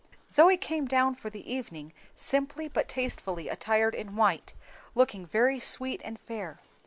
Zoe 0.31 0.57
came 0.57 0.87
down 0.87 1.13
for 1.13 1.29
the 1.29 1.47
evening 1.47 1.93
simply 2.15 2.67
but 2.67 2.87
tastefully 2.87 3.49
attired 3.49 3.93
in 3.93 4.15
white, 4.15 4.53
looking 4.95 5.27
very 5.27 5.59
sweet 5.59 6.01
and 6.03 6.19
fair. 6.19 6.59